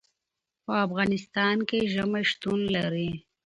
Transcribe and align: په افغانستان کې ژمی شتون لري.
په 0.65 0.73
افغانستان 0.85 1.57
کې 1.69 1.79
ژمی 1.93 2.23
شتون 2.31 2.59
لري. 2.75 3.09